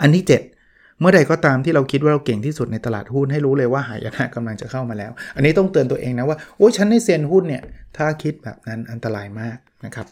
[0.00, 7.62] อันที่ 7 เมื่อใดก็ตามที่เราคิดว่าเราเก่งที่สุดในตลาดหุ้นให้รู้เลยว่าหายนะกำลังจะเข้ามาแล้ว อันนี้ต้องเตือนตัวเองนะว่าโอ้ยฉันในเซียนหุ้นเนี่ย
[7.96, 10.06] ถ้าคิดแบบนั้นอันตรายมากนะครับ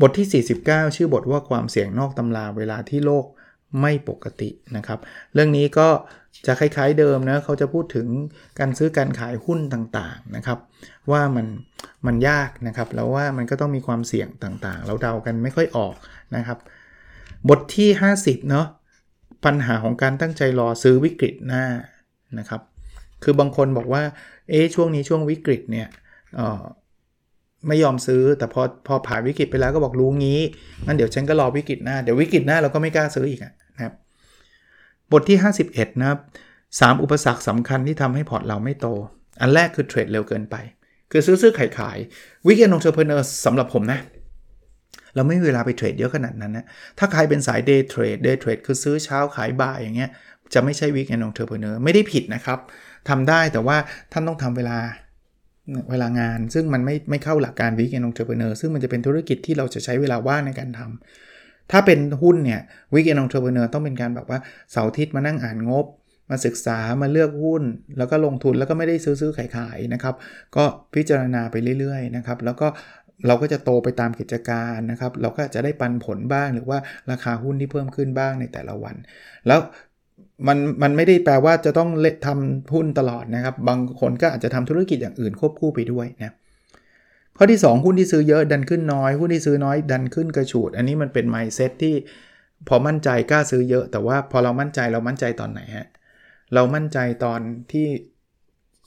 [0.00, 3.26] บทที่ 49 ชื่อบทว่าความเสี่ยงนอกตำราเวลาที่โลก
[3.80, 4.98] ไม่ปกตินะครับ
[5.34, 5.88] เรื่องนี้ก็
[6.46, 8.06] จะคล้ายๆเดิมนะเขาจะพูดถึง
[8.58, 10.58] การซื้อการขายหุ้นต่างๆนะครับ
[11.10, 11.46] ว่ามัน
[12.06, 15.94] มันยากนะครับแล้วว่ามันก็ต้องมีความเสี่ยงต่างๆ เราเดากันไม่ค่อยออก
[16.36, 16.58] นะครับ
[17.48, 17.88] บทที่
[18.20, 18.66] 50เนาะ
[19.44, 21.64] ปัญหาของการตั้งใจรอซื้อวิกฤตหน้า
[22.38, 22.60] นะครับ
[23.22, 24.02] คือบางคนบอกว่า
[24.50, 25.88] เอ๊ช่วงนี้ช่วงวิกฤตเนี่ย
[27.68, 30.40] ไม่ยอมซื้อแต่พอพอผ่านวิกฤตไปแล้วก็บอกรู้งี้
[30.86, 33.94] งั้นเดี๋ยวฉันก็รอวิกฤตหน้าเดี๋ยววิกฤตหน้าเราก็ไม่กล้าซื้ออีกนะครับ
[35.12, 35.38] บทที่
[35.68, 36.18] 51 นะครับ
[36.80, 38.86] สิบอุปสรรคสำคัญที่ทำให้พอร์ตเราไม่โต
[39.40, 40.56] อันแรกคือเทรดเร็วเกินไป
[41.12, 41.98] คือซื้อซื้อขายขาย
[42.46, 44.00] weekend entrepreneur สำหรับผมนะ
[45.14, 46.66] เราไม่มีเวลาไปเทรดเยอะขนาดนั้นนะ
[46.98, 50.10] ถ้าใครเป็นสาย day trade day trade คือซื้อเช้าขายบ่ายอย่างเงี้ย
[50.54, 52.58] จะไม่ใช่ weekend entrepreneur ไม่ได้ผิดนะครับ
[53.08, 53.76] ทำได้แต่ว่า
[54.12, 54.78] ท่านต้องทำเวลา
[55.90, 62.60] เวลางาน ซึ่งมันไม่ไม่เข้าหลักการ weekend entrepreneur ซึ่งมันจะเป็นธุรกิจที่เราจะใช้เวลาว่างในการทำถ้าเป็นหุ้นเนี่ย
[62.94, 64.38] weekend entrepreneur ต้องเป็นการแบบว่า
[64.72, 65.86] เสาร์อาทิตย์มานั่งอ่านงบ
[66.32, 67.62] มาศึกษามาเลือกหุ้น
[67.98, 70.14] แล้วก็ลงทุนแล้วก็ไม่ได้ซื้อซื้อขายขายนะครับ
[70.56, 70.64] ก็
[70.94, 72.66] พิจารณาไปเรื่อยๆนะครับ แล้วก็
[73.26, 76.78] เราก็จะโตไปตามกิจการนะครับ เราก็จะได้ปันผลบ้างหรือว่า
[77.10, 78.96] ราคาหุ้นที่เพิ่มขึ้นบ้างในแต่ละวัน
[79.46, 79.60] แล้ว
[80.46, 86.34] มันมันไม่ได้แปลว่าจะต้องเละทำหุ้นตลอดนะครับ บางคนก็อาจจะทำธุรกิจอย่างอื่นควบคู่ไปด้วยนะ
[87.36, 91.94] ข้อที่ 2 หุ้นที่ซื้อเยอะดันขึ้นน้อย หุ้นที่ซื้อน้อยดันขึ้นกระฉูด อันนี้มันเป็น mindset ที่
[92.68, 95.86] พอมั่นใจกล้าซื้อเยอะ แต่ว่าพอเรามั่นใจเรามั่นใจตอนไหนฮะ
[96.54, 97.40] เรามั่นใจตอน
[97.72, 97.86] ที่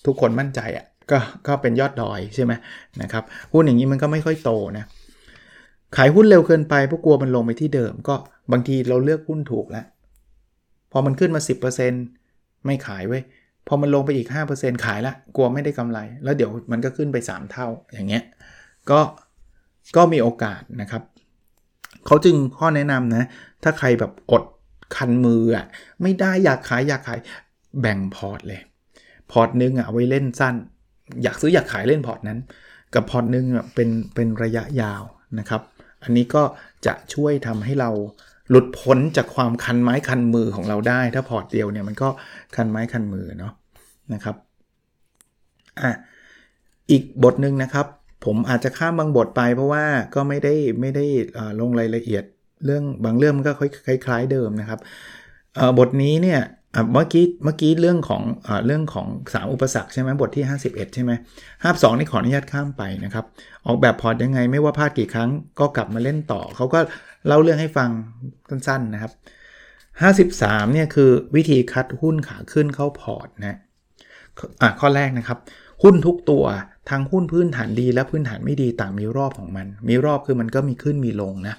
[0.06, 2.54] ทุกคนมั่นใจอะ่ะก็ก็เป็นยอดดอยใช่ไหม
[3.02, 4.86] นะครับหุ้นอย่างนี้มันก็ไม่ค่อยโตนะ
[5.98, 8.16] ขายหุ้นเร็วเกินไปเพราะกลัวมันลงไปที่เดิม ก็
[8.52, 9.86] บางทีเราเลือกหุ้นถูกแล้ว
[10.92, 11.42] พอมันขึ้นมา
[12.04, 13.20] 10%ไม่ขายไว้
[13.68, 18.24] พอมันลงไปอีก 5%ขายละกลัวไม่ได้กำไร แล้วเดี๋ยวมันก็ขึ้นไป 3 เท่าอย่างเงี้ย
[18.90, 19.00] ก็
[19.96, 21.04] ก็มีโอกาสนะครับ
[22.06, 23.24] เขาจึงข้อแนะนำนะ
[23.64, 24.44] ถ้าใครแบบอด
[24.96, 25.66] คันมืออะ
[26.02, 27.20] ไม่ได้อยากขายอยากขาย
[27.82, 28.62] แบ่งพอร์ตเลย
[29.32, 30.56] พอร์ตนึงอะไว้เล่นสั้น
[31.24, 32.40] อยากซื้ออยากขายเล่นพอร์ตนั้น
[32.94, 35.04] กับพอร์ตนึงเป็นเป็นระยะยาว
[35.40, 35.62] นะครับ
[36.04, 36.44] อันนี้ก็
[36.86, 37.90] จะช่วยทำให้เรา
[38.50, 42.10] หลุดพ้นจากความคันไม้คันมือของเราได้ ถ้าพอร์ตเดียวเนี่ยมันก็
[42.56, 43.54] คันไม้คันมือเนาะ
[44.14, 44.36] นะครับ
[45.82, 45.92] อะ
[46.92, 47.88] อีกบทหนึ่งนะครับ
[48.26, 49.86] ผมอาจจะข้ามบางบทไปเพราะว่า
[50.16, 51.06] ก็ไม่ได้ไม่ได้
[51.60, 52.24] ลงรายละเอียด
[52.66, 53.54] เรื่องบางเรื่องมันก็
[53.88, 54.80] คล้ายๆเดิมนะครับ
[55.80, 56.40] บทนี้เนี่ย
[56.92, 61.12] เมื่อกี้เมื่อกี้เรื่องของอเรื่องของ 3 อุปสรรคใช่ไหมบทที่ 51 ใช่ไหม
[61.64, 63.26] ห้าสองนี่ขออนุญาตข้ามไปนะครับ
[63.66, 66.80] ออกแบบพอร์ตยังไงไม่ว่าพลาดกี่ครั้งก็กลับมาเล่นต่อ เขาก็
[67.28, 67.90] เล่าเรื่องให้ฟัง
[68.50, 69.12] สั้นๆนะครับ
[69.94, 73.58] 53เนี่ยคือวิธีคัดหุ้นขาขึ้นเข้าพอร์ตนะ
[74.62, 75.38] อะข้อแรกนะครับ
[75.84, 76.46] หุ้นทุกตัว
[76.90, 81.56] ทั้งหุ้นพื้นฐานดีและพื้นฐานไม่ดีต่างมีรอบของมัน มีรอบคือมันก็มีขึ้นมีลงนะ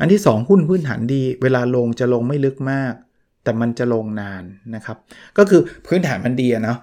[0.00, 2.94] อันที่ 2 หุ้นพื้นฐานดี เวลาลงจะลงไม่ลึกมาก
[3.42, 4.96] แต่มันจะลงนานนะครับ
[5.38, 6.78] ก็คือพื้นฐานมันดีเนาะ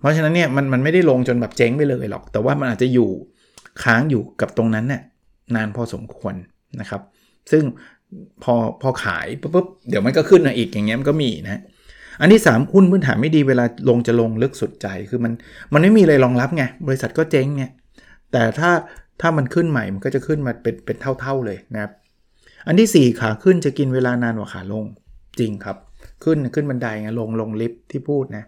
[0.00, 3.10] เพราะฉะนั้นเนี่ยมันมันไม่ได้ลงจนแบบเจ๊งไปเลยหรอก แต่ว่ามันอาจจะอยู่
[3.82, 5.02] ค้างอยู่กับตรงนั้นเนี่ย
[5.54, 6.34] นานพอสมควร
[6.80, 7.02] นะครับ
[7.52, 7.64] ซึ่ง
[8.42, 11.62] พอพอขายปุ๊บเดี๋ยวมันก็ขึ้นมาอีกอย่างเงี้ยมันก็มีนะ
[12.20, 15.32] อันที่ 3 หุ้นพื้นฐานไม่ดีเวลาลงจะลงลึกสุดใจคือมัน
[15.72, 17.64] มันไม่มีอะไรรองรับไงบริษัทก็เจ๊งไง
[18.32, 18.70] แต่ถ้า
[19.20, 21.92] ถ้ามันขึ้นใหม่มันก็จะขึ้นมาเป็นเป็นเท่าๆเลยนะครับ
[22.66, 24.84] อันที่ 4 ขาขึ้นจะกินเวลานานกว่าขาลง
[25.38, 25.76] จริงครับ
[26.24, 28.44] ขึ้นขึ้นบันไดไงลงลงลิฟที่พูดนะ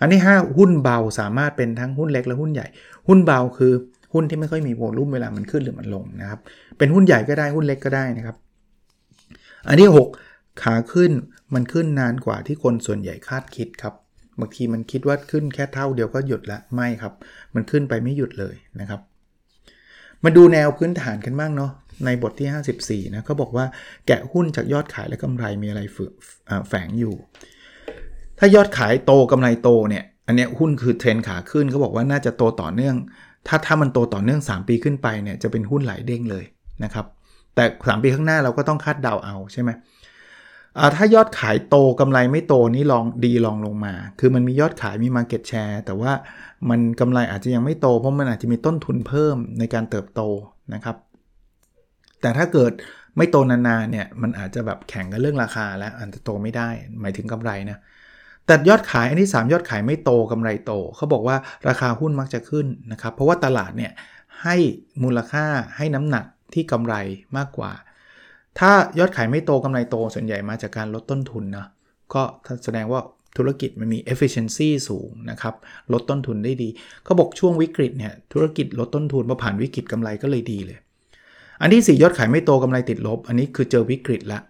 [0.00, 2.66] อันที่5หุ้นเบาสามารถเป็นทั้งหุ้นเล็กและหุ้นใหญ่
[3.08, 3.72] หุ้นเบาคือ
[4.12, 6.40] หุ้นที่ไม่ค่อยมีโวลุ่มเวลามันขึ้นหรือมันลงนะครับ
[6.78, 8.36] เป็นหุ้นใหญ่ก็ได้หุ้นเล็กก็ได้นะครับ
[9.68, 9.90] อันที่
[10.26, 11.12] 6 ขาขึ้น
[11.54, 13.94] มันขึ้นนานกว่าที่คนส่วนใหญ่คาดคิดครับ
[14.40, 17.12] บางทีมันคิดว่าขึ้นแค่เท่าเดียวก็หยุดละไม่ครับ
[17.54, 19.00] มันขึ้นไปไม่หยุดเลยนะครับ
[20.24, 21.70] มาดูแนวพื้นฐานกันบ้างเนาะ
[22.04, 23.66] ในบทที่ 54 นะเขาบอกว่า
[24.06, 25.80] แกะหุ้นจากยอดขายและกำไรมีอะไร
[26.68, 27.14] แฝงอยู่
[28.38, 32.96] ถ้ายอดขายโตกำไรโตเนี่ย อันนี้หุ้นคือเทรนขาขึ้นเขาบอกว่าน่าจะโตต่อเนื่อง
[33.48, 36.44] ถ้าถ้ามันโตต่อเนื่อง 3 ปีขึ้นไปเนี่ยจะเป็นหุ้นหลายเด้งเลย
[36.84, 37.06] นะครับ
[37.54, 39.70] แต่ 3 ปีข้างหน้าเราก็ต้องคาดเดาเอาใช่ไหม
[40.96, 46.12] ถ้ายอดขายโตกำไรไม่โตนี่ลองดีลองลงมา คือมันมียอดขายมี Market Share แต่ว่า
[46.70, 50.22] มันกำไรอาจจะยังไม่โตเพราะมันอาจจะมีต้นทุนเพิ่มในการเติบโต
[50.74, 50.96] นะครับ
[52.24, 52.72] แต่ถ้าเกิด
[53.16, 56.68] ไม่โตนานๆเนี่ยมันอาจจะแบบแข่งกันเรื่องราคาแล้วอาจจะโตไม่ได้
[57.00, 57.78] หมายถึงกำไรนะ
[58.46, 61.36] แต่ยอดขายอันที่ 3 ยอดขายไม่โตกำไรโต เขาบอกว่า
[61.68, 63.92] ราคาหุ้นมักจะขึ้นนะครับ เพราะว่าตลาดเนี่ย
[64.42, 64.56] ให้
[65.02, 65.44] มูลค่า
[65.76, 66.94] ให้น้ำหนักที่กำไร
[67.36, 67.72] มากกว่า
[68.58, 71.66] ถ้ายอดขายไม่โตกำไรโตส่วนใหญ่มาจากการลดต้นทุนนะ
[72.14, 72.22] ก็
[72.64, 73.00] แสดงว่า
[73.36, 75.54] ธุรกิจมันมี efficiency สูงนะครับ
[75.92, 76.68] ลดต้นทุนได้ดี
[77.04, 80.78] เขาบอกช่วงวิกฤตเนี่ยธุรกิจลดต้นทุนพอผ่านวิกฤตกำไรก็เลยดีเลย
[81.60, 84.40] อันที่ 4 ยอดขายไม่โตกำไรติดลบ อันนี้คือเจอวิกฤตละ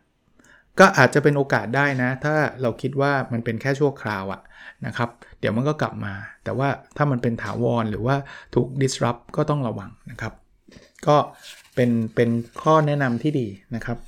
[0.79, 4.41] ก็อาจจะเป็นโอกาสได้นะ ถ้าเราคิดว่ามันเป็นแค่ชั่วคราวอะ
[4.87, 6.15] นะครับ เดี๋ยวมันก็กลับมา
[6.45, 8.17] แต่ว่าถ้ามันเป็นถาวรหรือว่า
[8.55, 10.33] ถูก disrupt ก็ต้องระวังนะครับ
[11.07, 11.17] ก็
[11.75, 12.31] เป็นเป็น
[12.63, 13.99] ข้อแนะนำที่ดีนะครับ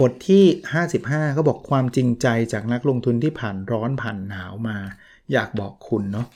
[0.00, 0.44] บทที่
[0.90, 4.76] 55 ก็บอกความจริงใจจากนักลงทุนที่ผ่านร้อนผ่านหนาวมา
[5.32, 6.26] อยากบอกคุณเนาะ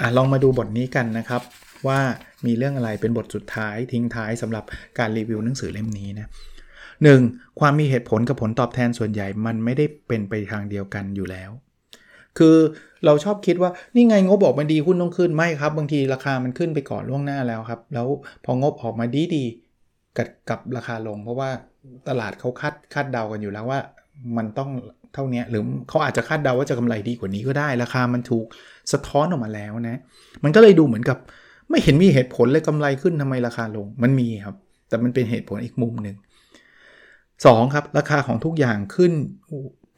[0.00, 1.42] อะลองมาดูบทนี้กันนะครับ
[1.86, 2.00] ว่า
[2.46, 4.64] มีเรื่องอะไรเป็นบทสุดท้ายทิ้งท้ายสำหรับ
[4.98, 6.28] การรีวิวหนังสือเล่มนี้นะ
[7.02, 7.20] หนึ่ง
[7.60, 11.50] ความมีเหตุผลกับผลตอบแทนส่วนใหญ่มันไม่ได้เป็นไปทางเดียวกันอยู่แล้ว
[12.38, 12.56] คือ
[13.04, 18.06] เราชอบคิดว่านี่ไงงบออกมาดีหุ้นต้องขึ้นไม่ครับ บางทีราคามันขึ้นไปก่อนล่วงหน้าแล้วครับ แล้ว
[18.44, 19.44] พองบออกมาดีดี
[20.16, 21.50] กับกับราคาลง เพราะว่า
[22.08, 23.80] ตลาดเขาคาดคาดเดากันอยู่แล้วว่า
[24.36, 24.70] มันต้อง
[25.14, 28.46] เท่านี้หรือเขาอาจจะคาดเดาว่าจะกำไรดีกว่านี้ก็ได้ ราคามันถูก
[28.92, 29.98] สะท้อนออกมาแล้วนะ
[30.44, 31.18] มันก็เลยดูเหมือนกับ
[31.70, 34.56] ไม่เห็นมีเหตุผลเลยกำไรขึ้นทำไมราคาลง มันมีครับ
[34.88, 36.16] แต่มันเป็นเหตุผลอีกมุมหนึ่ง
[37.46, 39.12] สองครับ ราคาของทุกอย่างขึ้น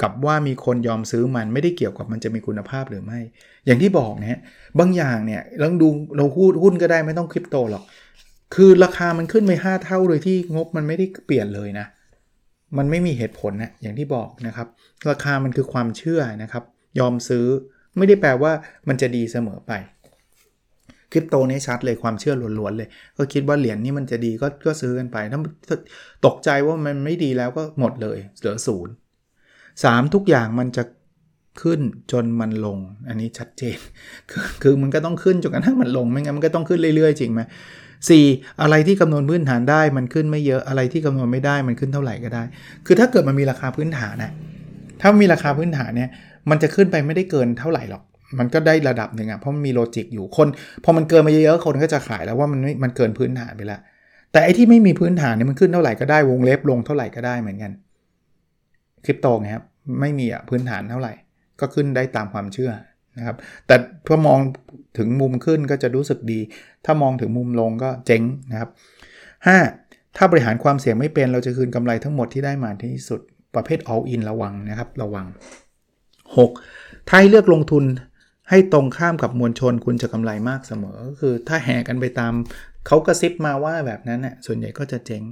[0.02, 3.20] กับว่ามีคนยอมซื้อมันไม่ได้เกี่ยวกับมันจะมีคุณภาพหรือไม่
[3.66, 4.40] อย่างที่บอกนะ
[4.78, 7.82] บางอย่างเนี่ยลองดูเราพูดหุ้นก็ได้ไม่ต้องคริปโตหรอก
[8.54, 11.86] คือราคามันขึ้นไป5เท่าโดยที่งบมันไม่ได้เปลี่ยนเลยนะ
[12.78, 14.68] มันไม่มีเหตุผลนะอย่างที่บอกนะครับ
[15.08, 16.64] ราคามันคือความเชื่อนะครับ
[16.98, 17.46] ยอมซื้อ
[17.96, 18.52] ไม่ได้แปลว่า
[18.88, 19.72] มันจะดีเสมอไป
[21.12, 25.16] คริปโตนี่ชัดเลยความเชื่อล้วนๆเลย ก็คิดว่าเหรียญนี้มันจะดีก็ก็ซื้อกันไป
[25.68, 25.76] ถ้า
[26.26, 28.92] ตกใจว่ามันไม่ดีแล้วก็หมดเลยเหลือศูนย์
[29.84, 30.82] สามทุกอย่างมันจะ
[31.62, 31.80] ขึ้น
[32.12, 32.78] จนมันลง
[33.08, 33.78] อันนี้ชัดเจน
[34.62, 37.40] คือมันก็ต้องขึ้นจนกระทั่งมันลง ไม่งั้นมันก็ต้องขึ้นเรื่อยๆ จริงไหม
[38.08, 38.24] สี่
[38.62, 42.42] อะไรที่คำนวณพื้นฐานได้มันขึ้นไม่เยอะอะไรที่คำนวณไม่ได้มันขึ้นเท่าไหร่ก็ได้
[42.86, 44.32] คือถ้าเกิดมันมีราคาพื้นฐานนะ
[45.00, 46.10] ถ้ามีราคาพื้นฐานเนี่ย
[46.50, 48.02] มันจะขึ้นไปไม่ได้เกินเท่าไหร่หรอก
[48.38, 50.48] มันก็ได้ระดับหนึ่งอะเพราะมันมีโลจิกอยู่คน
[50.84, 53.80] พอมันเกินมาเยอะๆคนก็จะขายแล้วว่ามันไม่มันเกินพื้นฐานไปแล้ว
[54.32, 57.72] แต่ไอ้ที่ไม่มีพื้นฐานเนี่ยมันขึ้นเท่าไหร่ก็ได้วงเล็บลงเท่าไหร่ก็ได้เหมือนกัน
[59.04, 59.64] คริปโตไงครับ
[60.00, 61.12] ไม่มีอะพื้นฐานเท่าไหร่
[61.60, 62.70] ก็ขึ้นได้ตามความเชื่อ
[63.20, 64.38] นะครับ แต่พอมอง
[64.98, 66.40] ถึงมุมขึ้นก็จะรู้สึกดี
[66.84, 68.70] ถ้ามองถึงมุมลงก็เจ๊งนะครับ
[69.38, 70.16] 5.
[70.16, 73.20] ถ้าบริหารความเสี่ยงไม่เป็นเราจะคืนกำไรทั้งหมดที่ได้มาที่สุด
[73.54, 75.26] ประเภท all in ระวังนะครับระวัง
[76.36, 77.08] 6.
[77.08, 77.84] ถ้าให้เลือกลงทุน
[78.50, 82.32] ให้ตรงข้ามกับมวลชนคุณจะกำไรมากเสมอ ก็คือถ้าแห่กันไปตาม
[82.86, 85.22] เขากระซิบมาว่าแบบนั้นน่ยส่วนใหญ่ก็จะเจ๊ง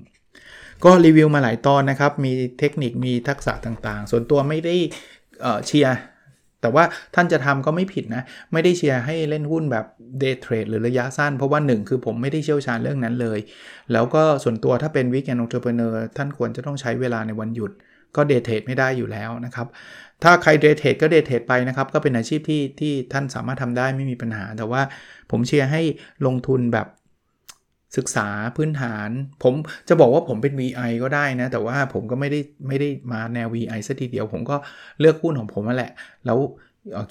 [0.84, 4.76] ก็รีวิวมาหลายตอนนะครับ มีเทคนิคมีทักษะต่างๆ ส่วนตัวไม่ได้
[5.66, 5.98] เชียร์
[6.60, 9.86] แต่ว่าท่านจะทำก็ไม่ผิดนะ ไม่ได้เชียร์ให้เล่นหุ้นแบบ
[10.18, 13.38] day trade หรือระยะสั้น เพราะว่า 1 คือผมไม่ได้เชี่ยวชาญเรื่องนั้นเลย
[13.92, 17.70] แล้วก็ส่วนตัวถ้าเป็น weekend entrepreneur ท่านควรจะต้องใช้เวลาในวันหยุด
[18.16, 19.66] ก็ day trade ไม่ได้อยู่แล้วนะครับ
[20.22, 24.82] ถ้าใคร day trade ก็ day trade ไปนะครับ ก็เป็นอาชีพที่ที่ท่านสามารถทำได้ไม่มีปัญหา แต่ว่า
[25.30, 25.82] ผมเชียร์ให้
[26.26, 26.86] ลงทุนแบบ
[27.96, 29.10] ศึกษาพื้นฐาน
[29.42, 29.54] ผม
[29.88, 34.56] จะบอกว่าผมเป็น VI ก็ได้นะ แต่ว่าผมก็ไม่ได้ไม่ได้มาแนว VI ซะทีเดียว ผมก็
[35.00, 35.92] เลือกหุ้นของผมมาแหละ
[36.26, 36.38] แล้ว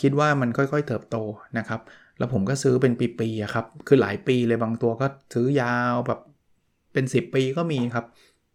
[0.01, 1.15] คิดว่ามันค่อยๆ เติบโต
[1.57, 1.81] นะครับ
[2.17, 6.19] แล้วผมก็ซื้อเป็นปีๆครับ คือหลายปีเลยบางตัวก็ซื้อยาวแบบ
[6.93, 8.05] เป็น 10 ปีก็มีครับ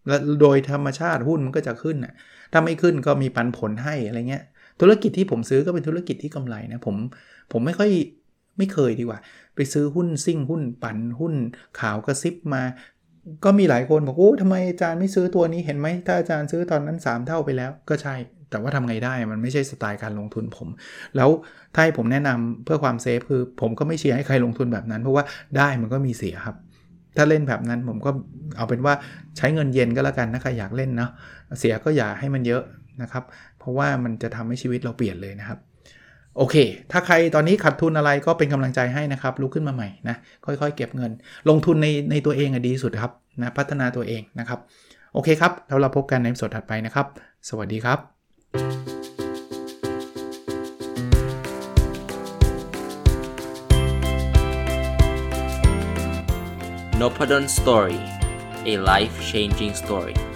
[0.07, 2.15] และโดยธรรมชาติหุ้นมันก็จะขึ้นนะ
[2.53, 4.45] ถ้าไม่ขึ้นก็มีปันผลให้อะไรเงี้ย
[4.81, 6.97] ธุรกิจที่ผมซื้อก็เป็นธุรกิจที่กำไรนะ ผม
[7.53, 7.91] ผมไม่ค่อย
[8.57, 9.19] ไม่เคยดีกว่า
[9.55, 11.35] ไปซื้อหุ้นซิ่งหุ้นปั่นหุ้น
[11.81, 12.63] ขาวกระซิบมา
[13.45, 18.15] ก็มีหลายคนบอกโอ้ทำไมอาจารย์ไม่ซื้อตัวนี้เห็นไหมถ้าอาจารย์ซื้อตอนนั้น 3 เท่าไปแล้วก็ใช่
[18.51, 20.69] แต่ว่าทำไงได้มันไม่ใช่สไตล์การลงทุนผม
[21.17, 21.31] แล้ว
[21.75, 25.25] ถ้าให้ผมแนะนำเพื่อความเซฟคือ ผมก็ไม่เชียร์ให้ใครลงทุนแบบนั้น เพราะว่า
[25.57, 26.57] ได้มันก็มีเสียครับ
[27.17, 28.11] ถ้าเล่นแบบนั้นผมก็
[28.57, 28.95] เอาเป็นว่า
[29.37, 31.11] ใช้เงินเย็นก็แล้วกันนะใครอยากเล่นเนาะ
[31.59, 32.63] เสียก็อย่าให้มันเยอะ
[33.03, 33.25] นะครับ
[33.59, 35.59] เพราะว่ามันจะทำให้ชีวิตเราเปลี่ยนเลยนะครับ
[36.39, 36.57] โอเค
[36.93, 41.11] ถ้าใครตอนนี้ขาดทุนอะไรก็เป็นกำลังใจให้นะครับลุกขึ้นมาใหม่นะ ค่อยๆ เก็บเงิน
[41.49, 44.59] ลงทุนในในตัวเองอะดีสุดครับนะพัฒนาตัวเองนะครับ
[45.15, 47.07] โอเคครับ แล้วเราพบกันในสดถัดไปนะครับ
[47.49, 47.99] สวัสดีครับ
[57.01, 58.01] n o p a d o n Story
[58.73, 60.32] a life changing story